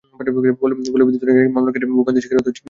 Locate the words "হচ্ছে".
2.49-2.51